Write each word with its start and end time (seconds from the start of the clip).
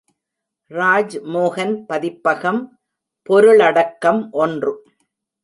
ராஜ்மோகன் 0.71 1.85
பதிப்பகம் 1.85 2.79
பொருளடக்கம் 3.29 4.31
ஒன்று. 4.31 4.73